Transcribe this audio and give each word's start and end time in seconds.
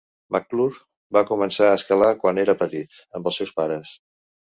McClure 0.35 0.79
va 1.17 1.21
començar 1.31 1.67
a 1.71 1.75
escalar 1.79 2.09
quan 2.23 2.39
era 2.45 2.55
petit, 2.63 2.97
amb 3.21 3.29
els 3.33 3.39
seus 3.41 3.53
pares. 3.61 3.93